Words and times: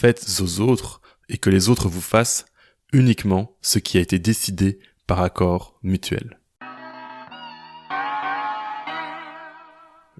Faites 0.00 0.40
aux 0.40 0.60
autres 0.60 1.02
et 1.28 1.36
que 1.36 1.50
les 1.50 1.68
autres 1.68 1.90
vous 1.90 2.00
fassent 2.00 2.46
uniquement 2.90 3.58
ce 3.60 3.78
qui 3.78 3.98
a 3.98 4.00
été 4.00 4.18
décidé 4.18 4.78
par 5.06 5.20
accord 5.20 5.78
mutuel. 5.82 6.40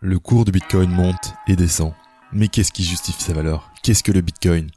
Le 0.02 0.18
cours 0.18 0.44
du 0.44 0.52
Bitcoin 0.52 0.90
monte 0.90 1.32
et 1.48 1.56
descend. 1.56 1.94
Mais 2.30 2.48
qu'est-ce 2.48 2.72
qui 2.72 2.84
justifie 2.84 3.22
sa 3.22 3.32
valeur? 3.32 3.72
Qu'est-ce 3.82 4.02
que 4.02 4.12
le 4.12 4.20
Bitcoin? 4.20 4.70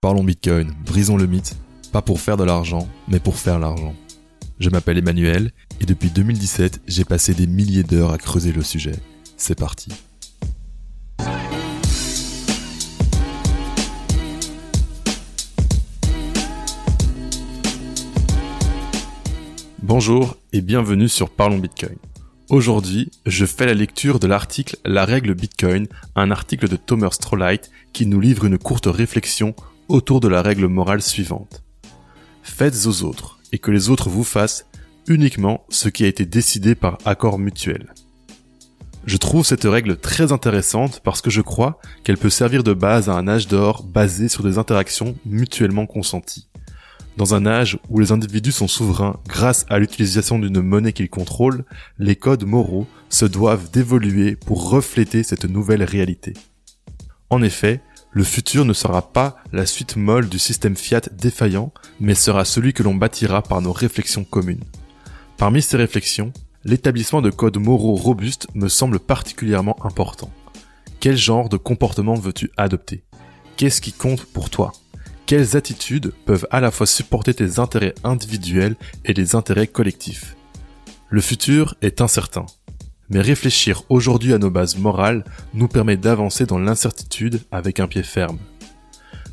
Parlons 0.00 0.24
Bitcoin, 0.24 0.74
brisons 0.84 1.16
le 1.16 1.28
mythe, 1.28 1.54
pas 1.92 2.02
pour 2.02 2.18
faire 2.18 2.36
de 2.36 2.42
l'argent, 2.42 2.88
mais 3.06 3.20
pour 3.20 3.36
faire 3.36 3.60
l'argent. 3.60 3.94
Je 4.58 4.70
m'appelle 4.70 4.98
Emmanuel 4.98 5.52
et 5.80 5.86
depuis 5.86 6.10
2017, 6.10 6.80
j'ai 6.88 7.04
passé 7.04 7.32
des 7.32 7.46
milliers 7.46 7.84
d'heures 7.84 8.12
à 8.12 8.18
creuser 8.18 8.50
le 8.50 8.64
sujet. 8.64 8.96
C'est 9.36 9.56
parti. 9.56 9.92
Bonjour 19.88 20.36
et 20.52 20.60
bienvenue 20.60 21.08
sur 21.08 21.30
Parlons 21.30 21.56
Bitcoin. 21.56 21.96
Aujourd'hui, 22.50 23.10
je 23.24 23.46
fais 23.46 23.64
la 23.64 23.72
lecture 23.72 24.18
de 24.18 24.26
l'article 24.26 24.76
La 24.84 25.06
règle 25.06 25.32
Bitcoin, 25.32 25.86
un 26.14 26.30
article 26.30 26.68
de 26.68 26.76
Thomas 26.76 27.12
Strollite 27.12 27.70
qui 27.94 28.04
nous 28.04 28.20
livre 28.20 28.44
une 28.44 28.58
courte 28.58 28.84
réflexion 28.84 29.54
autour 29.88 30.20
de 30.20 30.28
la 30.28 30.42
règle 30.42 30.66
morale 30.66 31.00
suivante. 31.00 31.62
Faites 32.42 32.84
aux 32.84 33.02
autres 33.02 33.38
et 33.50 33.58
que 33.58 33.70
les 33.70 33.88
autres 33.88 34.10
vous 34.10 34.24
fassent 34.24 34.66
uniquement 35.06 35.64
ce 35.70 35.88
qui 35.88 36.04
a 36.04 36.08
été 36.08 36.26
décidé 36.26 36.74
par 36.74 36.98
accord 37.06 37.38
mutuel. 37.38 37.94
Je 39.06 39.16
trouve 39.16 39.46
cette 39.46 39.64
règle 39.64 39.96
très 39.96 40.32
intéressante 40.32 41.00
parce 41.02 41.22
que 41.22 41.30
je 41.30 41.40
crois 41.40 41.80
qu'elle 42.04 42.18
peut 42.18 42.28
servir 42.28 42.62
de 42.62 42.74
base 42.74 43.08
à 43.08 43.14
un 43.14 43.26
âge 43.26 43.48
d'or 43.48 43.84
basé 43.84 44.28
sur 44.28 44.44
des 44.44 44.58
interactions 44.58 45.16
mutuellement 45.24 45.86
consenties. 45.86 46.46
Dans 47.18 47.34
un 47.34 47.46
âge 47.46 47.80
où 47.88 47.98
les 47.98 48.12
individus 48.12 48.52
sont 48.52 48.68
souverains 48.68 49.18
grâce 49.26 49.66
à 49.68 49.80
l'utilisation 49.80 50.38
d'une 50.38 50.62
monnaie 50.62 50.92
qu'ils 50.92 51.10
contrôlent, 51.10 51.64
les 51.98 52.14
codes 52.14 52.44
moraux 52.44 52.86
se 53.08 53.24
doivent 53.24 53.72
d'évoluer 53.72 54.36
pour 54.36 54.70
refléter 54.70 55.24
cette 55.24 55.44
nouvelle 55.44 55.82
réalité. 55.82 56.34
En 57.28 57.42
effet, 57.42 57.80
le 58.12 58.22
futur 58.22 58.64
ne 58.64 58.72
sera 58.72 59.12
pas 59.12 59.38
la 59.52 59.66
suite 59.66 59.96
molle 59.96 60.28
du 60.28 60.38
système 60.38 60.76
fiat 60.76 61.00
défaillant, 61.10 61.72
mais 61.98 62.14
sera 62.14 62.44
celui 62.44 62.72
que 62.72 62.84
l'on 62.84 62.94
bâtira 62.94 63.42
par 63.42 63.62
nos 63.62 63.72
réflexions 63.72 64.22
communes. 64.22 64.62
Parmi 65.38 65.60
ces 65.60 65.76
réflexions, 65.76 66.32
l'établissement 66.64 67.20
de 67.20 67.30
codes 67.30 67.58
moraux 67.58 67.96
robustes 67.96 68.46
me 68.54 68.68
semble 68.68 69.00
particulièrement 69.00 69.84
important. 69.84 70.30
Quel 71.00 71.16
genre 71.16 71.48
de 71.48 71.56
comportement 71.56 72.14
veux-tu 72.14 72.52
adopter? 72.56 73.02
Qu'est-ce 73.56 73.80
qui 73.80 73.92
compte 73.92 74.24
pour 74.24 74.50
toi? 74.50 74.70
Quelles 75.28 75.58
attitudes 75.58 76.14
peuvent 76.24 76.46
à 76.50 76.58
la 76.58 76.70
fois 76.70 76.86
supporter 76.86 77.34
tes 77.34 77.58
intérêts 77.58 77.94
individuels 78.02 78.76
et 79.04 79.12
les 79.12 79.34
intérêts 79.34 79.66
collectifs 79.66 80.36
Le 81.10 81.20
futur 81.20 81.74
est 81.82 82.00
incertain, 82.00 82.46
mais 83.10 83.20
réfléchir 83.20 83.82
aujourd'hui 83.90 84.32
à 84.32 84.38
nos 84.38 84.48
bases 84.48 84.78
morales 84.78 85.24
nous 85.52 85.68
permet 85.68 85.98
d'avancer 85.98 86.46
dans 86.46 86.58
l'incertitude 86.58 87.42
avec 87.50 87.78
un 87.78 87.88
pied 87.88 88.02
ferme. 88.02 88.38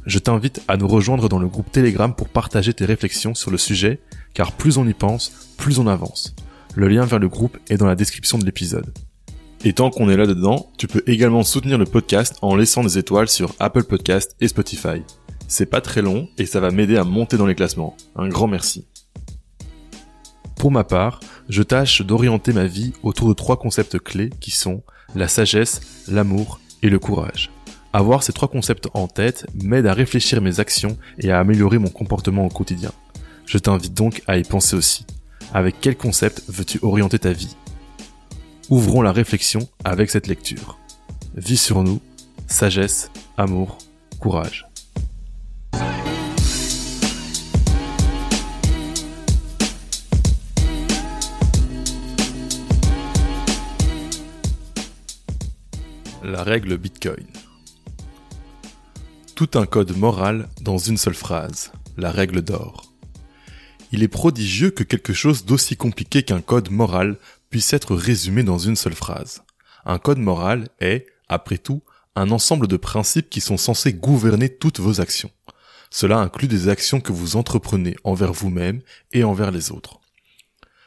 Je 0.05 0.19
t'invite 0.19 0.61
à 0.67 0.75
nous 0.75 0.89
rejoindre 0.89 1.29
dans 1.29 1.39
le 1.39 1.47
groupe 1.47 1.71
Telegram 1.71 2.13
pour 2.13 2.27
partager 2.27 2.73
tes 2.73 2.83
réflexions 2.83 3.33
sur 3.33 3.49
le 3.49 3.57
sujet, 3.57 4.01
car 4.33 4.51
plus 4.51 4.77
on 4.77 4.85
y 4.85 4.93
pense, 4.93 5.53
plus 5.55 5.79
on 5.79 5.87
avance. 5.87 6.35
Le 6.75 6.89
lien 6.89 7.05
vers 7.05 7.19
le 7.19 7.29
groupe 7.29 7.57
est 7.69 7.77
dans 7.77 7.87
la 7.87 7.95
description 7.95 8.37
de 8.37 8.43
l'épisode. 8.43 8.93
Et 9.63 9.71
tant 9.71 9.91
qu'on 9.91 10.09
est 10.09 10.17
là-dedans, 10.17 10.73
tu 10.77 10.87
peux 10.87 11.03
également 11.07 11.43
soutenir 11.43 11.77
le 11.77 11.85
podcast 11.85 12.35
en 12.41 12.57
laissant 12.57 12.83
des 12.83 12.97
étoiles 12.97 13.29
sur 13.29 13.55
Apple 13.59 13.85
Podcast 13.85 14.35
et 14.41 14.49
Spotify. 14.49 15.01
C'est 15.47 15.65
pas 15.67 15.81
très 15.81 16.01
long 16.01 16.27
et 16.37 16.45
ça 16.45 16.59
va 16.59 16.71
m'aider 16.71 16.97
à 16.97 17.03
monter 17.03 17.37
dans 17.37 17.45
les 17.45 17.55
classements. 17.55 17.95
Un 18.15 18.27
grand 18.27 18.47
merci. 18.47 18.85
Pour 20.57 20.71
ma 20.71 20.83
part, 20.83 21.19
je 21.49 21.61
tâche 21.61 22.01
d'orienter 22.01 22.53
ma 22.53 22.65
vie 22.65 22.93
autour 23.03 23.27
de 23.29 23.33
trois 23.33 23.57
concepts 23.57 23.99
clés 23.99 24.31
qui 24.39 24.51
sont 24.51 24.81
la 25.13 25.27
sagesse, 25.27 25.81
l'amour 26.07 26.59
et 26.81 26.89
le 26.89 26.99
courage. 26.99 27.51
Avoir 27.93 28.23
ces 28.23 28.33
trois 28.33 28.47
concepts 28.47 28.89
en 28.93 29.07
tête 29.07 29.45
m'aide 29.63 29.85
à 29.85 29.93
réfléchir 29.93 30.41
mes 30.41 30.59
actions 30.59 30.97
et 31.19 31.31
à 31.31 31.39
améliorer 31.39 31.77
mon 31.77 31.89
comportement 31.89 32.45
au 32.45 32.49
quotidien. 32.49 32.91
Je 33.45 33.57
t'invite 33.57 33.93
donc 33.93 34.23
à 34.27 34.37
y 34.37 34.43
penser 34.43 34.75
aussi. 34.75 35.05
Avec 35.53 35.75
quel 35.79 35.95
concept 35.95 36.41
veux-tu 36.47 36.79
orienter 36.81 37.19
ta 37.19 37.31
vie? 37.31 37.55
Ouvrons 38.69 39.01
la 39.01 39.11
réflexion 39.11 39.69
avec 39.83 40.09
cette 40.09 40.27
lecture. 40.27 40.79
Vie 41.35 41.57
sur 41.57 41.83
nous, 41.83 42.01
sagesse, 42.47 43.11
amour, 43.37 43.77
courage. 44.19 44.67
Règle 56.45 56.77
Bitcoin. 56.77 57.25
Tout 59.33 59.49
un 59.55 59.65
code 59.65 59.97
moral 59.97 60.47
dans 60.61 60.77
une 60.77 60.97
seule 60.97 61.15
phrase, 61.15 61.71
la 61.97 62.11
règle 62.11 62.43
d'or. 62.43 62.93
Il 63.91 64.03
est 64.03 64.07
prodigieux 64.07 64.69
que 64.69 64.83
quelque 64.83 65.11
chose 65.11 65.45
d'aussi 65.45 65.75
compliqué 65.75 66.21
qu'un 66.21 66.41
code 66.41 66.69
moral 66.69 67.17
puisse 67.49 67.73
être 67.73 67.95
résumé 67.95 68.43
dans 68.43 68.59
une 68.59 68.75
seule 68.75 68.93
phrase. 68.93 69.41
Un 69.85 69.97
code 69.97 70.19
moral 70.19 70.69
est, 70.79 71.07
après 71.29 71.57
tout, 71.57 71.81
un 72.15 72.29
ensemble 72.29 72.67
de 72.67 72.77
principes 72.77 73.31
qui 73.31 73.41
sont 73.41 73.57
censés 73.57 73.93
gouverner 73.93 74.49
toutes 74.49 74.79
vos 74.79 75.01
actions. 75.01 75.31
Cela 75.89 76.19
inclut 76.19 76.47
des 76.47 76.69
actions 76.69 77.01
que 77.01 77.11
vous 77.11 77.37
entreprenez 77.37 77.95
envers 78.03 78.33
vous-même 78.33 78.81
et 79.13 79.23
envers 79.23 79.49
les 79.49 79.71
autres. 79.71 79.99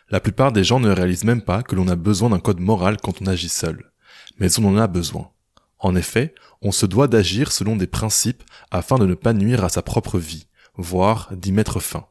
La 0.08 0.20
plupart 0.20 0.52
des 0.52 0.62
gens 0.62 0.78
ne 0.78 0.92
réalisent 0.92 1.24
même 1.24 1.42
pas 1.42 1.64
que 1.64 1.74
l'on 1.74 1.88
a 1.88 1.96
besoin 1.96 2.30
d'un 2.30 2.38
code 2.38 2.60
moral 2.60 2.98
quand 3.02 3.20
on 3.20 3.26
agit 3.26 3.48
seul. 3.48 3.90
Mais 4.38 4.56
on 4.60 4.64
en 4.66 4.76
a 4.76 4.86
besoin. 4.86 5.32
En 5.78 5.94
effet, 5.94 6.34
on 6.60 6.72
se 6.72 6.86
doit 6.86 7.08
d'agir 7.08 7.52
selon 7.52 7.76
des 7.76 7.86
principes 7.86 8.42
afin 8.70 8.98
de 8.98 9.06
ne 9.06 9.14
pas 9.14 9.32
nuire 9.32 9.64
à 9.64 9.68
sa 9.68 9.82
propre 9.82 10.18
vie, 10.18 10.46
voire 10.76 11.28
d'y 11.32 11.52
mettre 11.52 11.80
fin. 11.80 12.06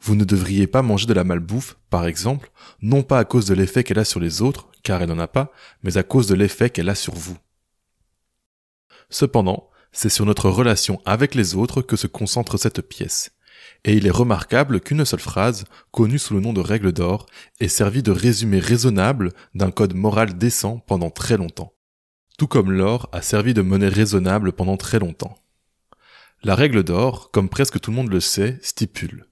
Vous 0.00 0.14
ne 0.14 0.24
devriez 0.24 0.66
pas 0.66 0.82
manger 0.82 1.06
de 1.06 1.14
la 1.14 1.24
malbouffe, 1.24 1.76
par 1.90 2.06
exemple, 2.06 2.50
non 2.82 3.02
pas 3.02 3.18
à 3.18 3.24
cause 3.24 3.46
de 3.46 3.54
l'effet 3.54 3.84
qu'elle 3.84 3.98
a 3.98 4.04
sur 4.04 4.20
les 4.20 4.42
autres, 4.42 4.68
car 4.82 5.02
elle 5.02 5.08
n'en 5.08 5.18
a 5.18 5.28
pas, 5.28 5.50
mais 5.82 5.96
à 5.96 6.02
cause 6.02 6.26
de 6.26 6.34
l'effet 6.34 6.70
qu'elle 6.70 6.90
a 6.90 6.94
sur 6.94 7.14
vous. 7.14 7.38
Cependant, 9.08 9.70
c'est 9.92 10.08
sur 10.08 10.26
notre 10.26 10.50
relation 10.50 11.00
avec 11.04 11.34
les 11.34 11.54
autres 11.54 11.82
que 11.82 11.96
se 11.96 12.06
concentre 12.06 12.58
cette 12.58 12.82
pièce. 12.82 13.30
Et 13.84 13.94
il 13.94 14.06
est 14.06 14.10
remarquable 14.10 14.80
qu'une 14.80 15.04
seule 15.04 15.20
phrase, 15.20 15.64
connue 15.90 16.18
sous 16.18 16.34
le 16.34 16.40
nom 16.40 16.52
de 16.52 16.60
règle 16.60 16.92
d'or, 16.92 17.26
ait 17.60 17.68
servi 17.68 18.02
de 18.02 18.10
résumé 18.10 18.58
raisonnable 18.58 19.32
d'un 19.54 19.70
code 19.70 19.94
moral 19.94 20.36
décent 20.36 20.78
pendant 20.86 21.10
très 21.10 21.36
longtemps 21.36 21.73
tout 22.38 22.46
comme 22.46 22.72
l'or 22.72 23.08
a 23.12 23.22
servi 23.22 23.54
de 23.54 23.62
monnaie 23.62 23.88
raisonnable 23.88 24.52
pendant 24.52 24.76
très 24.76 24.98
longtemps. 24.98 25.38
La 26.42 26.54
règle 26.54 26.82
d'or, 26.82 27.30
comme 27.30 27.48
presque 27.48 27.80
tout 27.80 27.90
le 27.90 27.96
monde 27.96 28.10
le 28.10 28.20
sait, 28.20 28.58
stipule 28.62 29.26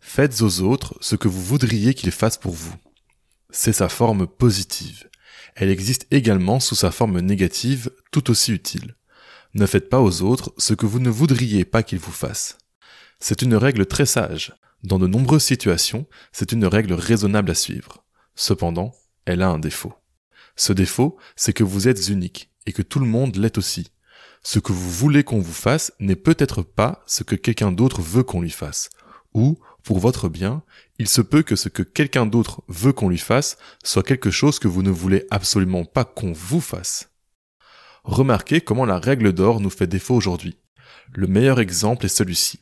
Faites 0.00 0.40
aux 0.42 0.60
autres 0.60 0.96
ce 1.00 1.16
que 1.16 1.28
vous 1.28 1.42
voudriez 1.42 1.94
qu'ils 1.94 2.12
fassent 2.12 2.38
pour 2.38 2.52
vous. 2.52 2.74
C'est 3.50 3.72
sa 3.72 3.88
forme 3.88 4.26
positive. 4.26 5.08
Elle 5.54 5.70
existe 5.70 6.06
également 6.10 6.60
sous 6.60 6.74
sa 6.74 6.90
forme 6.90 7.20
négative, 7.20 7.90
tout 8.12 8.30
aussi 8.30 8.52
utile. 8.52 8.94
Ne 9.54 9.66
faites 9.66 9.88
pas 9.88 10.00
aux 10.00 10.22
autres 10.22 10.52
ce 10.58 10.74
que 10.74 10.86
vous 10.86 11.00
ne 11.00 11.10
voudriez 11.10 11.64
pas 11.64 11.82
qu'ils 11.82 11.98
vous 11.98 12.12
fassent. 12.12 12.58
C'est 13.20 13.42
une 13.42 13.56
règle 13.56 13.86
très 13.86 14.06
sage. 14.06 14.54
Dans 14.82 14.98
de 14.98 15.06
nombreuses 15.06 15.42
situations, 15.42 16.06
c'est 16.32 16.52
une 16.52 16.66
règle 16.66 16.92
raisonnable 16.92 17.50
à 17.50 17.54
suivre. 17.54 18.04
Cependant, 18.34 18.94
elle 19.24 19.42
a 19.42 19.48
un 19.48 19.58
défaut. 19.58 19.94
Ce 20.56 20.72
défaut, 20.72 21.16
c'est 21.36 21.52
que 21.52 21.64
vous 21.64 21.86
êtes 21.86 22.08
unique 22.08 22.50
et 22.66 22.72
que 22.72 22.82
tout 22.82 22.98
le 22.98 23.06
monde 23.06 23.36
l'est 23.36 23.58
aussi. 23.58 23.92
Ce 24.42 24.58
que 24.58 24.72
vous 24.72 24.90
voulez 24.90 25.24
qu'on 25.24 25.40
vous 25.40 25.52
fasse 25.52 25.92
n'est 26.00 26.16
peut-être 26.16 26.62
pas 26.62 27.02
ce 27.06 27.22
que 27.22 27.34
quelqu'un 27.34 27.72
d'autre 27.72 28.00
veut 28.00 28.22
qu'on 28.22 28.40
lui 28.40 28.50
fasse. 28.50 28.90
Ou, 29.34 29.58
pour 29.82 29.98
votre 29.98 30.28
bien, 30.28 30.62
il 30.98 31.08
se 31.08 31.20
peut 31.20 31.42
que 31.42 31.56
ce 31.56 31.68
que 31.68 31.82
quelqu'un 31.82 32.26
d'autre 32.26 32.62
veut 32.68 32.92
qu'on 32.92 33.08
lui 33.08 33.18
fasse 33.18 33.58
soit 33.84 34.02
quelque 34.02 34.30
chose 34.30 34.58
que 34.58 34.68
vous 34.68 34.82
ne 34.82 34.90
voulez 34.90 35.26
absolument 35.30 35.84
pas 35.84 36.04
qu'on 36.04 36.32
vous 36.32 36.60
fasse. 36.60 37.10
Remarquez 38.04 38.60
comment 38.60 38.84
la 38.84 38.98
règle 38.98 39.32
d'or 39.32 39.60
nous 39.60 39.70
fait 39.70 39.86
défaut 39.86 40.14
aujourd'hui. 40.14 40.58
Le 41.12 41.26
meilleur 41.26 41.60
exemple 41.60 42.06
est 42.06 42.08
celui-ci. 42.08 42.60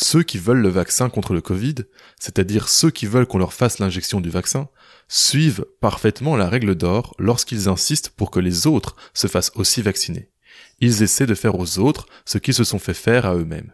Ceux 0.00 0.22
qui 0.22 0.38
veulent 0.38 0.60
le 0.60 0.68
vaccin 0.68 1.10
contre 1.10 1.34
le 1.34 1.40
Covid, 1.40 1.74
c'est-à-dire 2.20 2.68
ceux 2.68 2.92
qui 2.92 3.06
veulent 3.06 3.26
qu'on 3.26 3.38
leur 3.38 3.52
fasse 3.52 3.80
l'injection 3.80 4.20
du 4.20 4.30
vaccin, 4.30 4.68
suivent 5.08 5.66
parfaitement 5.80 6.36
la 6.36 6.48
règle 6.48 6.76
d'or 6.76 7.16
lorsqu'ils 7.18 7.68
insistent 7.68 8.10
pour 8.10 8.30
que 8.30 8.38
les 8.38 8.68
autres 8.68 8.94
se 9.12 9.26
fassent 9.26 9.50
aussi 9.56 9.82
vacciner. 9.82 10.30
Ils 10.78 11.02
essaient 11.02 11.26
de 11.26 11.34
faire 11.34 11.58
aux 11.58 11.80
autres 11.80 12.06
ce 12.26 12.38
qu'ils 12.38 12.54
se 12.54 12.62
sont 12.62 12.78
fait 12.78 12.94
faire 12.94 13.26
à 13.26 13.34
eux-mêmes. 13.34 13.72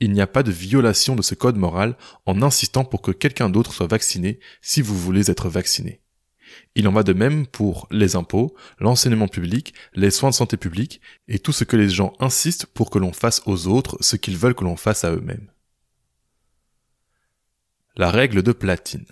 Il 0.00 0.10
n'y 0.10 0.20
a 0.20 0.26
pas 0.26 0.42
de 0.42 0.50
violation 0.50 1.14
de 1.14 1.22
ce 1.22 1.36
code 1.36 1.56
moral 1.56 1.96
en 2.26 2.42
insistant 2.42 2.84
pour 2.84 3.00
que 3.00 3.12
quelqu'un 3.12 3.48
d'autre 3.48 3.72
soit 3.72 3.86
vacciné 3.86 4.40
si 4.62 4.82
vous 4.82 4.98
voulez 4.98 5.30
être 5.30 5.48
vacciné. 5.48 6.00
Il 6.74 6.88
en 6.88 6.92
va 6.92 7.04
de 7.04 7.12
même 7.12 7.46
pour 7.46 7.86
les 7.92 8.16
impôts, 8.16 8.56
l'enseignement 8.80 9.28
public, 9.28 9.72
les 9.94 10.10
soins 10.10 10.30
de 10.30 10.34
santé 10.34 10.56
publique 10.56 11.00
et 11.28 11.38
tout 11.38 11.52
ce 11.52 11.62
que 11.62 11.76
les 11.76 11.88
gens 11.88 12.12
insistent 12.18 12.66
pour 12.66 12.90
que 12.90 12.98
l'on 12.98 13.12
fasse 13.12 13.42
aux 13.46 13.68
autres 13.68 13.96
ce 14.00 14.16
qu'ils 14.16 14.36
veulent 14.36 14.56
que 14.56 14.64
l'on 14.64 14.76
fasse 14.76 15.04
à 15.04 15.12
eux-mêmes. 15.12 15.48
La 18.00 18.10
règle 18.10 18.42
de 18.42 18.52
platine. 18.52 19.04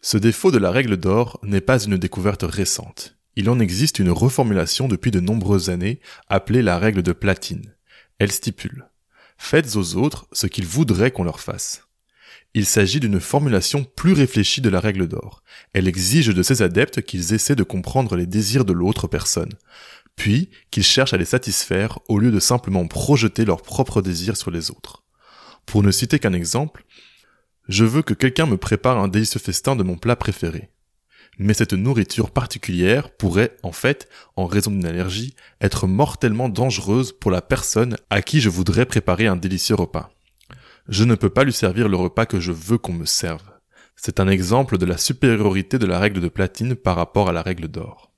Ce 0.00 0.16
défaut 0.16 0.52
de 0.52 0.58
la 0.58 0.70
règle 0.70 0.96
d'or 0.96 1.40
n'est 1.42 1.60
pas 1.60 1.82
une 1.82 1.96
découverte 1.96 2.44
récente. 2.44 3.16
Il 3.34 3.50
en 3.50 3.58
existe 3.58 3.98
une 3.98 4.12
reformulation 4.12 4.86
depuis 4.86 5.10
de 5.10 5.18
nombreuses 5.18 5.68
années 5.68 5.98
appelée 6.28 6.62
la 6.62 6.78
règle 6.78 7.02
de 7.02 7.12
platine. 7.12 7.74
Elle 8.20 8.30
stipule 8.30 8.88
Faites 9.36 9.74
aux 9.74 9.96
autres 9.96 10.28
ce 10.30 10.46
qu'ils 10.46 10.68
voudraient 10.68 11.10
qu'on 11.10 11.24
leur 11.24 11.40
fasse. 11.40 11.88
Il 12.54 12.66
s'agit 12.66 13.00
d'une 13.00 13.18
formulation 13.18 13.82
plus 13.82 14.12
réfléchie 14.12 14.60
de 14.60 14.70
la 14.70 14.78
règle 14.78 15.08
d'or. 15.08 15.42
Elle 15.72 15.88
exige 15.88 16.28
de 16.28 16.42
ses 16.44 16.62
adeptes 16.62 17.02
qu'ils 17.02 17.34
essaient 17.34 17.56
de 17.56 17.64
comprendre 17.64 18.14
les 18.14 18.26
désirs 18.26 18.64
de 18.64 18.72
l'autre 18.72 19.08
personne, 19.08 19.54
puis 20.14 20.50
qu'ils 20.70 20.84
cherchent 20.84 21.14
à 21.14 21.18
les 21.18 21.24
satisfaire 21.24 21.98
au 22.06 22.20
lieu 22.20 22.30
de 22.30 22.38
simplement 22.38 22.86
projeter 22.86 23.44
leurs 23.44 23.62
propres 23.62 24.02
désirs 24.02 24.36
sur 24.36 24.52
les 24.52 24.70
autres. 24.70 25.02
Pour 25.68 25.82
ne 25.82 25.90
citer 25.90 26.18
qu'un 26.18 26.32
exemple, 26.32 26.86
je 27.68 27.84
veux 27.84 28.02
que 28.02 28.14
quelqu'un 28.14 28.46
me 28.46 28.56
prépare 28.56 28.98
un 28.98 29.08
délicieux 29.08 29.40
festin 29.40 29.76
de 29.76 29.82
mon 29.82 29.96
plat 29.96 30.16
préféré. 30.16 30.70
Mais 31.38 31.54
cette 31.54 31.74
nourriture 31.74 32.30
particulière 32.30 33.10
pourrait, 33.10 33.56
en 33.62 33.72
fait, 33.72 34.08
en 34.36 34.46
raison 34.46 34.70
d'une 34.70 34.86
allergie, 34.86 35.36
être 35.60 35.86
mortellement 35.86 36.48
dangereuse 36.48 37.12
pour 37.12 37.30
la 37.30 37.42
personne 37.42 37.96
à 38.10 38.22
qui 38.22 38.40
je 38.40 38.48
voudrais 38.48 38.86
préparer 38.86 39.26
un 39.26 39.36
délicieux 39.36 39.76
repas. 39.76 40.10
Je 40.88 41.04
ne 41.04 41.14
peux 41.14 41.30
pas 41.30 41.44
lui 41.44 41.52
servir 41.52 41.88
le 41.88 41.96
repas 41.96 42.26
que 42.26 42.40
je 42.40 42.50
veux 42.50 42.78
qu'on 42.78 42.94
me 42.94 43.04
serve. 43.04 43.42
C'est 43.94 44.20
un 44.20 44.28
exemple 44.28 44.78
de 44.78 44.86
la 44.86 44.96
supériorité 44.96 45.78
de 45.78 45.86
la 45.86 45.98
règle 45.98 46.20
de 46.20 46.28
platine 46.28 46.74
par 46.74 46.96
rapport 46.96 47.28
à 47.28 47.32
la 47.32 47.42
règle 47.42 47.68
d'or. 47.68 48.12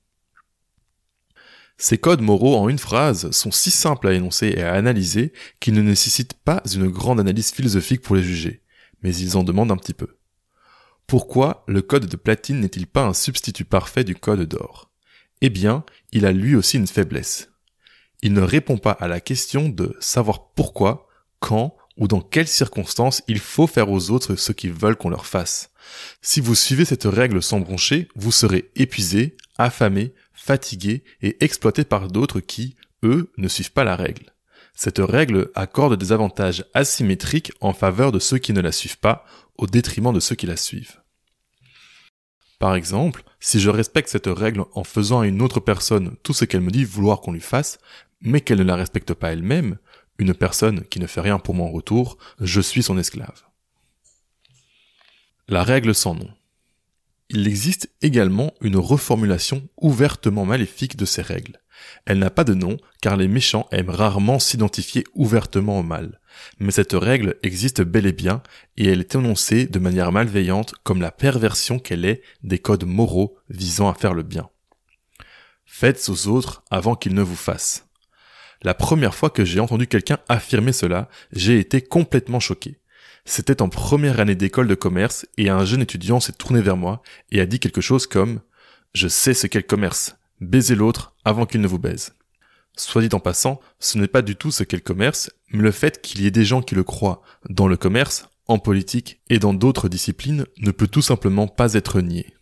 Ces 1.77 1.97
codes 1.97 2.21
moraux 2.21 2.55
en 2.55 2.69
une 2.69 2.77
phrase 2.79 3.31
sont 3.31 3.51
si 3.51 3.71
simples 3.71 4.07
à 4.07 4.13
énoncer 4.13 4.53
et 4.55 4.63
à 4.63 4.73
analyser 4.73 5.33
qu'ils 5.59 5.73
ne 5.73 5.81
nécessitent 5.81 6.35
pas 6.45 6.61
une 6.73 6.87
grande 6.87 7.19
analyse 7.19 7.51
philosophique 7.51 8.01
pour 8.01 8.15
les 8.15 8.23
juger, 8.23 8.60
mais 9.01 9.15
ils 9.15 9.37
en 9.37 9.43
demandent 9.43 9.71
un 9.71 9.77
petit 9.77 9.93
peu. 9.93 10.17
Pourquoi 11.07 11.63
le 11.67 11.81
code 11.81 12.05
de 12.05 12.15
platine 12.15 12.59
n'est-il 12.59 12.87
pas 12.87 13.03
un 13.03 13.13
substitut 13.13 13.65
parfait 13.65 14.03
du 14.03 14.15
code 14.15 14.47
d'or? 14.47 14.91
Eh 15.41 15.49
bien, 15.49 15.83
il 16.11 16.25
a 16.25 16.31
lui 16.31 16.55
aussi 16.55 16.77
une 16.77 16.87
faiblesse. 16.87 17.49
Il 18.21 18.33
ne 18.33 18.41
répond 18.41 18.77
pas 18.77 18.91
à 18.91 19.07
la 19.07 19.19
question 19.19 19.67
de 19.67 19.95
savoir 19.99 20.51
pourquoi, 20.53 21.07
quand 21.39 21.75
ou 21.97 22.07
dans 22.07 22.21
quelles 22.21 22.47
circonstances 22.47 23.23
il 23.27 23.39
faut 23.39 23.67
faire 23.67 23.91
aux 23.91 24.11
autres 24.11 24.35
ce 24.35 24.51
qu'ils 24.51 24.73
veulent 24.73 24.95
qu'on 24.95 25.09
leur 25.09 25.25
fasse. 25.25 25.71
Si 26.21 26.39
vous 26.39 26.55
suivez 26.55 26.85
cette 26.85 27.03
règle 27.03 27.41
sans 27.41 27.59
broncher, 27.59 28.07
vous 28.15 28.31
serez 28.31 28.71
épuisé, 28.75 29.35
affamé, 29.57 30.13
fatigué 30.33 31.03
et 31.21 31.43
exploité 31.43 31.83
par 31.83 32.07
d'autres 32.07 32.39
qui, 32.39 32.75
eux, 33.03 33.31
ne 33.37 33.47
suivent 33.47 33.73
pas 33.73 33.83
la 33.83 33.95
règle. 33.95 34.33
Cette 34.73 34.99
règle 34.99 35.51
accorde 35.55 35.97
des 35.97 36.11
avantages 36.11 36.65
asymétriques 36.73 37.51
en 37.61 37.73
faveur 37.73 38.11
de 38.11 38.19
ceux 38.19 38.37
qui 38.37 38.53
ne 38.53 38.61
la 38.61 38.71
suivent 38.71 38.99
pas, 38.99 39.25
au 39.57 39.67
détriment 39.67 40.13
de 40.13 40.19
ceux 40.19 40.35
qui 40.35 40.47
la 40.47 40.57
suivent. 40.57 41.01
Par 42.57 42.75
exemple, 42.75 43.23
si 43.39 43.59
je 43.59 43.69
respecte 43.69 44.09
cette 44.09 44.27
règle 44.27 44.65
en 44.73 44.83
faisant 44.83 45.21
à 45.21 45.27
une 45.27 45.41
autre 45.41 45.59
personne 45.59 46.15
tout 46.23 46.33
ce 46.33 46.45
qu'elle 46.45 46.61
me 46.61 46.71
dit 46.71 46.83
vouloir 46.83 47.21
qu'on 47.21 47.31
lui 47.31 47.41
fasse, 47.41 47.79
mais 48.21 48.41
qu'elle 48.41 48.59
ne 48.59 48.63
la 48.63 48.75
respecte 48.75 49.13
pas 49.13 49.31
elle-même, 49.31 49.77
une 50.17 50.33
personne 50.33 50.83
qui 50.85 50.99
ne 50.99 51.07
fait 51.07 51.21
rien 51.21 51.39
pour 51.39 51.55
mon 51.55 51.71
retour, 51.71 52.17
je 52.39 52.61
suis 52.61 52.83
son 52.83 52.97
esclave. 52.97 53.43
La 55.47 55.63
règle 55.63 55.95
sans 55.95 56.13
nom. 56.13 56.29
Il 57.33 57.47
existe 57.47 57.89
également 58.01 58.53
une 58.59 58.75
reformulation 58.75 59.65
ouvertement 59.77 60.45
maléfique 60.45 60.97
de 60.97 61.05
ces 61.05 61.21
règles. 61.21 61.61
Elle 62.05 62.19
n'a 62.19 62.29
pas 62.29 62.43
de 62.43 62.53
nom 62.53 62.75
car 63.01 63.15
les 63.15 63.29
méchants 63.29 63.69
aiment 63.71 63.89
rarement 63.89 64.37
s'identifier 64.37 65.05
ouvertement 65.15 65.79
au 65.79 65.83
mal. 65.83 66.19
Mais 66.59 66.71
cette 66.71 66.91
règle 66.91 67.37
existe 67.41 67.83
bel 67.83 68.05
et 68.05 68.11
bien 68.11 68.43
et 68.75 68.89
elle 68.89 68.99
est 68.99 69.15
énoncée 69.15 69.65
de 69.65 69.79
manière 69.79 70.11
malveillante 70.11 70.73
comme 70.83 70.99
la 70.99 71.09
perversion 71.09 71.79
qu'elle 71.79 72.03
est 72.03 72.21
des 72.43 72.59
codes 72.59 72.83
moraux 72.83 73.37
visant 73.47 73.89
à 73.89 73.93
faire 73.93 74.13
le 74.13 74.23
bien. 74.23 74.49
Faites 75.63 76.09
aux 76.09 76.27
autres 76.27 76.65
avant 76.69 76.95
qu'ils 76.95 77.15
ne 77.15 77.21
vous 77.21 77.37
fassent. 77.37 77.87
La 78.61 78.73
première 78.73 79.15
fois 79.15 79.29
que 79.29 79.45
j'ai 79.45 79.61
entendu 79.61 79.87
quelqu'un 79.87 80.19
affirmer 80.27 80.73
cela, 80.73 81.07
j'ai 81.31 81.59
été 81.59 81.81
complètement 81.81 82.41
choqué. 82.41 82.80
C'était 83.25 83.61
en 83.61 83.69
première 83.69 84.19
année 84.19 84.35
d'école 84.35 84.67
de 84.67 84.75
commerce 84.75 85.25
et 85.37 85.49
un 85.49 85.63
jeune 85.65 85.81
étudiant 85.81 86.19
s'est 86.19 86.33
tourné 86.33 86.61
vers 86.61 86.77
moi 86.77 87.01
et 87.31 87.39
a 87.39 87.45
dit 87.45 87.59
quelque 87.59 87.81
chose 87.81 88.07
comme⁇ 88.07 88.35
Je 88.93 89.07
sais 89.07 89.33
ce 89.33 89.47
qu'est 89.47 89.59
le 89.59 89.67
commerce, 89.67 90.15
baisez 90.39 90.75
l'autre 90.75 91.15
avant 91.23 91.45
qu'il 91.45 91.61
ne 91.61 91.67
vous 91.67 91.79
baise. 91.79 92.13
Soit 92.77 93.01
dit 93.01 93.13
en 93.15 93.19
passant, 93.19 93.59
ce 93.79 93.97
n'est 93.97 94.07
pas 94.07 94.21
du 94.21 94.35
tout 94.35 94.51
ce 94.51 94.63
qu'est 94.63 94.77
le 94.77 94.81
commerce, 94.81 95.29
mais 95.51 95.61
le 95.61 95.71
fait 95.71 96.01
qu'il 96.01 96.21
y 96.21 96.27
ait 96.27 96.31
des 96.31 96.45
gens 96.45 96.61
qui 96.61 96.75
le 96.75 96.83
croient 96.83 97.21
dans 97.49 97.67
le 97.67 97.77
commerce, 97.77 98.27
en 98.47 98.59
politique 98.59 99.21
et 99.29 99.39
dans 99.39 99.53
d'autres 99.53 99.89
disciplines 99.89 100.45
ne 100.59 100.71
peut 100.71 100.87
tout 100.87 101.01
simplement 101.01 101.47
pas 101.47 101.73
être 101.73 102.01
nié. 102.01 102.33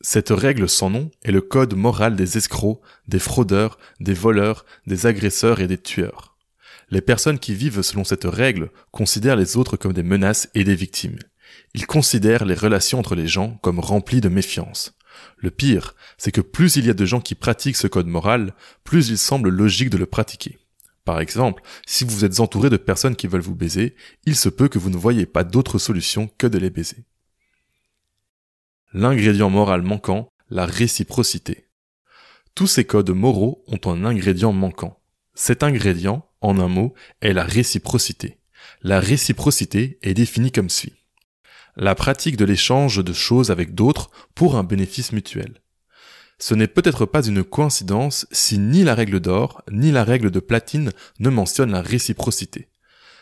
Cette 0.00 0.30
règle 0.30 0.68
sans 0.68 0.90
nom 0.90 1.10
est 1.22 1.30
le 1.30 1.40
code 1.40 1.74
moral 1.74 2.16
des 2.16 2.36
escrocs, 2.36 2.80
des 3.06 3.18
fraudeurs, 3.18 3.78
des 4.00 4.14
voleurs, 4.14 4.64
des 4.86 5.06
agresseurs 5.06 5.60
et 5.60 5.68
des 5.68 5.78
tueurs. 5.78 6.31
Les 6.92 7.00
personnes 7.00 7.38
qui 7.38 7.54
vivent 7.54 7.80
selon 7.80 8.04
cette 8.04 8.26
règle 8.26 8.70
considèrent 8.90 9.36
les 9.36 9.56
autres 9.56 9.78
comme 9.78 9.94
des 9.94 10.02
menaces 10.02 10.50
et 10.54 10.62
des 10.62 10.74
victimes. 10.74 11.18
Ils 11.72 11.86
considèrent 11.86 12.44
les 12.44 12.54
relations 12.54 12.98
entre 12.98 13.14
les 13.14 13.26
gens 13.26 13.58
comme 13.62 13.80
remplies 13.80 14.20
de 14.20 14.28
méfiance. 14.28 14.92
Le 15.38 15.50
pire, 15.50 15.94
c'est 16.18 16.32
que 16.32 16.42
plus 16.42 16.76
il 16.76 16.84
y 16.84 16.90
a 16.90 16.94
de 16.94 17.06
gens 17.06 17.22
qui 17.22 17.34
pratiquent 17.34 17.78
ce 17.78 17.86
code 17.86 18.08
moral, 18.08 18.54
plus 18.84 19.08
il 19.08 19.16
semble 19.16 19.48
logique 19.48 19.88
de 19.88 19.96
le 19.96 20.04
pratiquer. 20.04 20.58
Par 21.06 21.18
exemple, 21.18 21.62
si 21.86 22.04
vous 22.04 22.26
êtes 22.26 22.40
entouré 22.40 22.68
de 22.68 22.76
personnes 22.76 23.16
qui 23.16 23.26
veulent 23.26 23.40
vous 23.40 23.54
baiser, 23.54 23.96
il 24.26 24.36
se 24.36 24.50
peut 24.50 24.68
que 24.68 24.78
vous 24.78 24.90
ne 24.90 24.98
voyez 24.98 25.24
pas 25.24 25.44
d'autre 25.44 25.78
solution 25.78 26.28
que 26.36 26.46
de 26.46 26.58
les 26.58 26.68
baiser. 26.68 27.06
L'ingrédient 28.92 29.48
moral 29.48 29.80
manquant, 29.80 30.28
la 30.50 30.66
réciprocité. 30.66 31.70
Tous 32.54 32.66
ces 32.66 32.84
codes 32.84 33.12
moraux 33.12 33.64
ont 33.68 33.80
un 33.90 34.04
ingrédient 34.04 34.52
manquant. 34.52 35.00
Cet 35.32 35.62
ingrédient, 35.62 36.28
en 36.42 36.58
un 36.58 36.68
mot, 36.68 36.94
est 37.20 37.32
la 37.32 37.44
réciprocité. 37.44 38.38
La 38.82 39.00
réciprocité 39.00 39.98
est 40.02 40.14
définie 40.14 40.52
comme 40.52 40.70
suit 40.70 40.92
la 41.76 41.94
pratique 41.94 42.36
de 42.36 42.44
l'échange 42.44 43.02
de 43.02 43.12
choses 43.12 43.50
avec 43.50 43.74
d'autres 43.74 44.10
pour 44.34 44.56
un 44.56 44.64
bénéfice 44.64 45.12
mutuel. 45.12 45.62
Ce 46.38 46.54
n'est 46.54 46.68
peut-être 46.68 47.06
pas 47.06 47.24
une 47.24 47.44
coïncidence 47.44 48.26
si 48.30 48.58
ni 48.58 48.82
la 48.82 48.94
règle 48.94 49.20
d'or 49.20 49.62
ni 49.70 49.92
la 49.92 50.04
règle 50.04 50.30
de 50.30 50.40
platine 50.40 50.92
ne 51.20 51.30
mentionnent 51.30 51.72
la 51.72 51.82
réciprocité. 51.82 52.68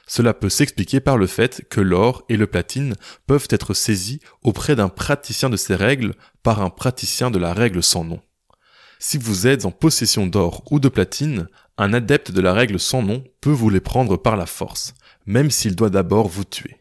Cela 0.06 0.34
peut 0.34 0.48
s'expliquer 0.48 0.98
par 0.98 1.18
le 1.18 1.28
fait 1.28 1.68
que 1.68 1.80
l'or 1.80 2.24
et 2.28 2.36
le 2.36 2.48
platine 2.48 2.94
peuvent 3.26 3.46
être 3.50 3.74
saisis 3.74 4.20
auprès 4.42 4.74
d'un 4.74 4.88
praticien 4.88 5.50
de 5.50 5.56
ces 5.56 5.76
règles 5.76 6.14
par 6.42 6.62
un 6.62 6.70
praticien 6.70 7.30
de 7.30 7.38
la 7.38 7.54
règle 7.54 7.82
sans 7.82 8.04
nom. 8.04 8.20
Si 8.98 9.18
vous 9.18 9.46
êtes 9.46 9.64
en 9.64 9.70
possession 9.70 10.26
d'or 10.26 10.64
ou 10.70 10.80
de 10.80 10.88
platine, 10.88 11.46
un 11.80 11.94
adepte 11.94 12.30
de 12.30 12.42
la 12.42 12.52
règle 12.52 12.78
sans 12.78 13.02
nom 13.02 13.24
peut 13.40 13.50
vous 13.50 13.70
les 13.70 13.80
prendre 13.80 14.18
par 14.18 14.36
la 14.36 14.44
force, 14.44 14.92
même 15.24 15.50
s'il 15.50 15.76
doit 15.76 15.88
d'abord 15.88 16.28
vous 16.28 16.44
tuer. 16.44 16.76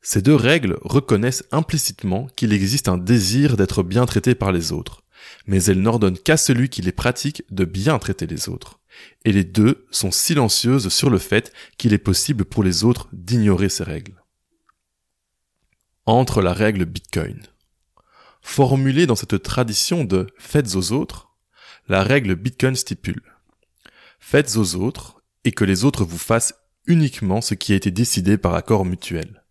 Ces 0.00 0.22
deux 0.22 0.36
règles 0.36 0.78
reconnaissent 0.82 1.42
implicitement 1.50 2.28
qu'il 2.36 2.52
existe 2.52 2.86
un 2.86 2.98
désir 2.98 3.56
d'être 3.56 3.82
bien 3.82 4.06
traité 4.06 4.36
par 4.36 4.52
les 4.52 4.70
autres, 4.70 5.02
mais 5.46 5.64
elles 5.64 5.80
n'ordonnent 5.80 6.18
qu'à 6.18 6.36
celui 6.36 6.68
qui 6.68 6.82
les 6.82 6.92
pratique 6.92 7.42
de 7.50 7.64
bien 7.64 7.98
traiter 7.98 8.28
les 8.28 8.48
autres. 8.48 8.78
Et 9.24 9.32
les 9.32 9.44
deux 9.44 9.86
sont 9.90 10.12
silencieuses 10.12 10.88
sur 10.88 11.10
le 11.10 11.18
fait 11.18 11.52
qu'il 11.78 11.92
est 11.92 11.98
possible 11.98 12.44
pour 12.44 12.62
les 12.62 12.84
autres 12.84 13.08
d'ignorer 13.12 13.68
ces 13.68 13.82
règles. 13.82 14.22
Entre 16.06 16.42
la 16.42 16.52
règle 16.52 16.84
Bitcoin. 16.84 17.42
Formulée 18.40 19.06
dans 19.06 19.16
cette 19.16 19.42
tradition 19.42 20.04
de 20.04 20.28
faites 20.38 20.76
aux 20.76 20.92
autres, 20.92 21.30
la 21.88 22.04
règle 22.04 22.36
Bitcoin 22.36 22.76
stipule 22.76 23.31
Faites 24.22 24.56
aux 24.56 24.76
autres 24.76 25.22
et 25.44 25.52
que 25.52 25.64
les 25.64 25.84
autres 25.84 26.04
vous 26.04 26.16
fassent 26.16 26.54
uniquement 26.86 27.42
ce 27.42 27.52
qui 27.52 27.74
a 27.74 27.76
été 27.76 27.90
décidé 27.90 28.38
par 28.38 28.54
accord 28.54 28.86
mutuel 28.86 29.42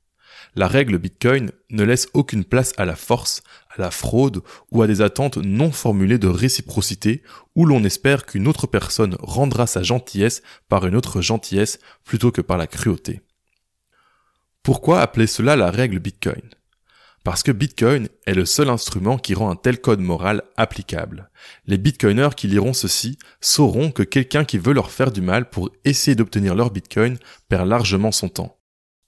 la 0.56 0.68
règle 0.68 0.98
Bitcoin 0.98 1.52
ne 1.70 1.84
laisse 1.84 2.10
aucune 2.14 2.44
place 2.44 2.74
à 2.78 2.86
la 2.86 2.96
force, 2.96 3.42
à 3.70 3.82
la 3.82 3.92
fraude 3.92 4.42
ou 4.72 4.82
à 4.82 4.88
des 4.88 5.02
attentes 5.02 5.38
non 5.38 5.72
formulées 5.72 6.18
de 6.18 6.28
réciprocité 6.28 7.24
où 7.56 7.66
l'on 7.66 7.84
espère 7.84 8.26
qu'une 8.26 8.48
autre 8.48 8.68
personne 8.68 9.16
rendra 9.20 9.68
sa 9.68 9.84
gentillesse 9.84 10.42
par 10.68 10.86
une 10.86 10.96
autre 10.96 11.22
gentillesse 11.22 11.80
plutôt 12.04 12.32
que 12.32 12.42
par 12.42 12.58
la 12.58 12.68
cruauté. 12.68 13.22
Pourquoi 14.64 15.02
appeler 15.02 15.28
cela 15.28 15.56
la 15.56 15.72
règle 15.72 16.00
Bitcoin? 16.00 16.50
Parce 17.24 17.44
que 17.44 17.52
Bitcoin 17.52 18.10
est 18.26 18.34
le 18.34 18.46
seul 18.46 18.70
instrument 18.70 19.18
qui 19.18 19.36
rend 19.36 19.52
un 19.52 19.56
tel 19.56 19.80
code 19.80 20.00
moral 20.00 20.42
applicable. 20.58 21.30
Les 21.68 21.78
Bitcoiners 21.78 22.36
qui 22.36 22.48
liront 22.48 22.74
ceci 22.74 23.20
sauront 23.42 23.92
que 23.92 24.04
quelqu'un 24.04 24.44
qui 24.44 24.58
veut 24.58 24.74
leur 24.74 24.90
faire 24.90 25.12
du 25.12 25.22
mal 25.22 25.50
pour 25.50 25.70
essayer 25.86 26.16
d'obtenir 26.16 26.56
leur 26.56 26.72
Bitcoin 26.72 27.18
perd 27.48 27.68
largement 27.68 28.12
son 28.12 28.30
temps. 28.30 28.58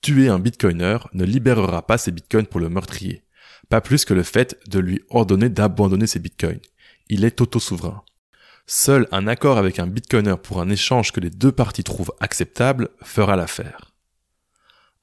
Tuer 0.04 0.28
un 0.28 0.38
bitcoiner 0.38 0.98
ne 1.14 1.24
libérera 1.24 1.88
pas 1.88 1.98
ses 1.98 2.12
bitcoins 2.12 2.46
pour 2.46 2.60
le 2.60 2.68
meurtrier. 2.68 3.24
pas 3.70 3.80
plus 3.80 4.04
que 4.04 4.14
le 4.14 4.24
fait 4.24 4.60
de 4.68 4.80
lui 4.80 5.02
ordonner 5.10 5.48
d'abandonner 5.48 6.08
ses 6.08 6.20
bitcoins. 6.20 6.60
Il 7.08 7.24
est 7.24 7.40
auto-souverain. 7.40 8.04
Seul 8.68 9.08
un 9.14 9.28
accord 9.28 9.58
avec 9.58 9.80
un 9.80 9.88
bitcoiner 9.88 10.36
pour 10.44 10.60
un 10.60 10.70
échange 10.70 11.14
que 11.14 11.22
les 11.22 11.30
deux 11.30 11.54
parties 11.54 11.86
trouvent 11.86 12.12
acceptable 12.20 12.90
fera 13.02 13.38
l'affaire. 13.38 13.93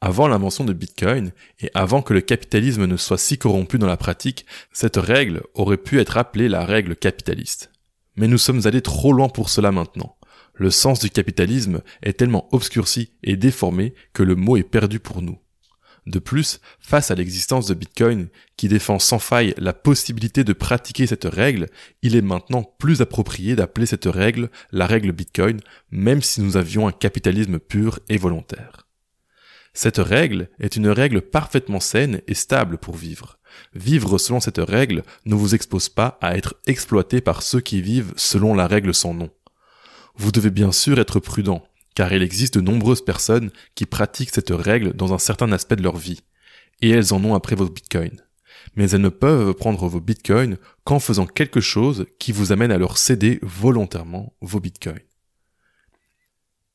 Avant 0.03 0.29
l'invention 0.29 0.65
de 0.65 0.73
Bitcoin 0.73 1.33
et 1.61 1.71
avant 1.75 2.01
que 2.01 2.15
le 2.15 2.23
capitalisme 2.23 2.87
ne 2.87 2.97
soit 2.97 3.19
si 3.19 3.37
corrompu 3.37 3.79
dans 3.79 3.87
la 3.87 3.99
pratique, 3.99 4.47
cette 4.73 4.97
règle 4.97 5.43
aurait 5.53 5.77
pu 5.77 6.01
être 6.01 6.17
appelée 6.17 6.49
la 6.49 6.65
règle 6.65 6.97
capitaliste. 6.97 7.71
Mais 8.17 8.27
nous 8.27 8.39
sommes 8.39 8.67
allés 8.67 8.81
trop 8.81 9.13
loin 9.13 9.29
pour 9.29 9.51
cela 9.51 9.73
maintenant. 9.73 10.17
Le 10.55 10.71
sens 10.71 11.01
du 11.01 11.11
capitalisme 11.11 11.83
est 12.03 12.15
tellement 12.15 12.49
obscurci 12.53 13.13
et 13.23 13.37
déformé 13.37 13.95
que 14.15 14.23
le 14.23 14.37
mot 14.37 14.57
est 14.57 14.63
perdu 14.63 15.01
pour 15.01 15.21
nous. 15.21 15.39
De 16.07 16.19
plus, 16.19 16.61
face 16.81 17.11
à 17.11 17.15
l'existence 17.15 17.67
de 17.67 17.75
Bitcoin, 17.75 18.29
qui 18.57 18.69
défend 18.69 18.99
sans 18.99 19.19
faille 19.19 19.55
la 19.59 19.75
possibilité 19.75 20.45
de 20.45 20.55
pratiquer 20.55 21.07
cette 21.07 21.27
règle, 21.27 21.67
il 22.01 22.17
est 22.17 22.23
maintenant 22.23 22.63
plus 22.79 23.03
approprié 23.03 23.55
d'appeler 23.55 23.85
cette 23.85 24.07
règle 24.07 24.51
la 24.73 24.87
règle 24.87 25.13
Bitcoin, 25.13 25.61
même 25.91 26.23
si 26.23 26.41
nous 26.41 26.57
avions 26.57 26.89
un 26.89 26.93
capitalisme 26.93 27.59
pur 27.59 27.99
et 28.09 28.17
volontaire. 28.17 28.90
Cette 29.73 29.99
règle 29.99 30.49
est 30.59 30.77
une 30.77 30.89
règle 30.89 31.23
parfaitement 31.23 31.81
saine 31.81 32.23
et 32.27 32.35
stable 32.35 32.79
pour 32.79 32.97
vivre. 32.97 33.39
Vivre 33.75 34.19
selon 34.19 34.41
cette 34.41 34.59
règle 34.59 35.05
ne 35.27 35.35
vous 35.35 35.55
expose 35.55 35.89
pas 35.89 36.19
à 36.21 36.37
être 36.37 36.57
exploité 36.67 37.21
par 37.21 37.43
ceux 37.43 37.61
qui 37.61 37.81
vivent 37.81 38.13
selon 38.17 38.55
la 38.55 38.67
règle 38.67 38.95
sans 38.95 39.15
nom. 39.15 39.31
Vous 40.17 40.33
devez 40.33 40.51
bien 40.51 40.73
sûr 40.73 40.99
être 40.99 41.21
prudent, 41.21 41.65
car 41.95 42.13
il 42.13 42.23
existe 42.23 42.55
de 42.55 42.61
nombreuses 42.61 43.05
personnes 43.05 43.51
qui 43.75 43.87
pratiquent 43.87 44.35
cette 44.35 44.51
règle 44.51 44.93
dans 44.93 45.15
un 45.15 45.19
certain 45.19 45.53
aspect 45.53 45.77
de 45.77 45.83
leur 45.83 45.97
vie, 45.97 46.21
et 46.83 46.91
elles 46.91 47.15
en 47.15 47.25
ont 47.25 47.35
après 47.35 47.57
vos 47.57 47.69
bitcoins. 47.69 48.21
Mais 48.75 48.91
elles 48.91 49.01
ne 49.01 49.09
peuvent 49.09 49.55
prendre 49.55 49.87
vos 49.89 50.01
bitcoins 50.01 50.59
qu'en 50.85 50.99
faisant 50.99 51.27
quelque 51.27 51.61
chose 51.61 52.07
qui 52.19 52.33
vous 52.33 52.53
amène 52.53 52.73
à 52.73 52.79
leur 52.79 52.99
céder 52.99 53.39
volontairement 53.43 54.35
vos 54.41 54.61
bitcoins. 54.61 55.01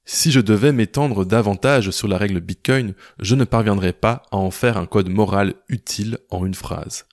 Si 0.08 0.32
je 0.32 0.40
devais 0.40 0.72
m'étendre 0.72 1.26
davantage 1.26 1.90
sur 1.90 2.08
la 2.08 2.18
règle 2.18 2.40
Bitcoin, 2.40 2.94
je 3.20 3.34
ne 3.34 3.44
parviendrais 3.44 3.94
pas 3.94 4.22
à 4.32 4.38
en 4.38 4.52
faire 4.52 4.78
un 4.78 4.86
code 4.86 5.10
moral 5.10 5.56
utile 5.68 6.20
en 6.30 6.46
une 6.46 6.54
phrase. 6.54 7.06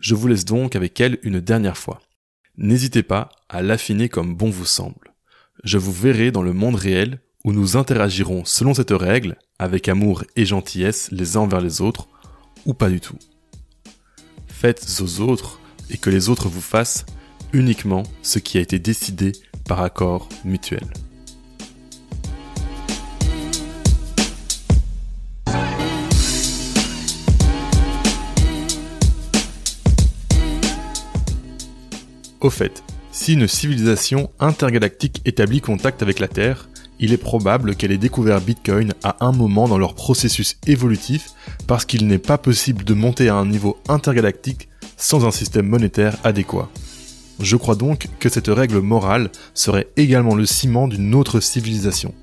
Je 0.00 0.14
vous 0.14 0.26
laisse 0.26 0.46
donc 0.46 0.74
avec 0.74 0.98
elle 1.00 1.18
une 1.22 1.40
dernière 1.40 1.76
fois. 1.76 2.00
N'hésitez 2.56 3.02
pas 3.02 3.28
à 3.50 3.60
l'affiner 3.60 4.08
comme 4.08 4.34
bon 4.34 4.48
vous 4.48 4.64
semble. 4.64 5.14
Je 5.64 5.76
vous 5.76 5.92
verrai 5.92 6.30
dans 6.30 6.42
le 6.42 6.54
monde 6.54 6.76
réel 6.76 7.20
où 7.44 7.52
nous 7.52 7.76
interagirons 7.76 8.46
selon 8.46 8.72
cette 8.72 8.90
règle, 8.90 9.36
avec 9.58 9.88
amour 9.88 10.24
et 10.34 10.46
gentillesse 10.46 11.10
les 11.10 11.36
uns 11.36 11.40
envers 11.40 11.60
les 11.60 11.82
autres, 11.82 12.08
ou 12.64 12.72
pas 12.72 12.88
du 12.88 13.00
tout. 13.00 13.18
Faites 14.46 14.86
aux 15.02 15.20
autres 15.20 15.60
et 15.90 15.98
que 15.98 16.10
les 16.10 16.30
autres 16.30 16.48
vous 16.48 16.60
fassent 16.62 17.04
uniquement 17.52 18.02
ce 18.22 18.38
qui 18.38 18.56
a 18.56 18.62
été 18.62 18.78
décidé 18.78 19.32
par 19.66 19.82
accord 19.82 20.28
mutuel. 20.44 20.86
Au 32.40 32.48
fait, 32.48 32.82
si 33.12 33.34
une 33.34 33.46
civilisation 33.46 34.30
intergalactique 34.40 35.20
établit 35.26 35.60
contact 35.60 36.02
avec 36.02 36.20
la 36.20 36.28
Terre, 36.28 36.70
il 36.98 37.12
est 37.12 37.18
probable 37.18 37.74
qu'elle 37.74 37.92
ait 37.92 37.98
découvert 37.98 38.40
Bitcoin 38.40 38.94
à 39.02 39.24
un 39.24 39.32
moment 39.32 39.68
dans 39.68 39.78
leur 39.78 39.94
processus 39.94 40.56
évolutif 40.66 41.30
parce 41.66 41.84
qu'il 41.84 42.06
n'est 42.06 42.18
pas 42.18 42.38
possible 42.38 42.84
de 42.84 42.94
monter 42.94 43.28
à 43.28 43.36
un 43.36 43.46
niveau 43.46 43.78
intergalactique 43.88 44.68
sans 44.96 45.26
un 45.26 45.30
système 45.30 45.66
monétaire 45.66 46.16
adéquat. 46.24 46.70
Je 47.40 47.56
crois 47.56 47.74
donc 47.74 48.08
que 48.18 48.28
cette 48.28 48.48
règle 48.48 48.80
morale 48.80 49.30
serait 49.54 49.88
également 49.96 50.34
le 50.34 50.46
ciment 50.46 50.88
d'une 50.88 51.14
autre 51.14 51.40
civilisation. 51.40 52.14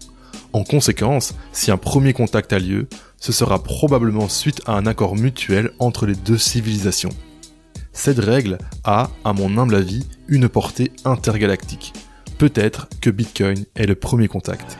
En 0.54 0.64
conséquence, 0.64 1.36
si 1.52 1.70
un 1.70 1.78
premier 1.78 2.14
contact 2.14 2.54
a 2.54 2.60
lieu, 2.60 2.88
ce 3.20 3.32
sera 3.32 3.62
probablement 3.62 4.30
suite 4.30 4.62
à 4.66 4.74
un 4.74 4.86
accord 4.86 5.16
mutuel 5.16 5.72
entre 5.80 6.06
les 6.06 6.16
deux 6.16 6.38
civilisations. 6.38 7.10
Cette 7.98 8.20
règle 8.20 8.60
a, 8.84 9.10
à 9.26 9.34
mon 9.34 9.58
humble 9.58 9.74
avis, 9.74 10.06
une 10.28 10.48
portée 10.48 10.92
intergalactique. 11.04 11.94
Peut-être 12.38 12.88
que 13.02 13.10
Bitcoin 13.10 13.66
est 13.76 13.88
le 13.88 13.96
premier 13.96 14.28
contact. 14.28 14.78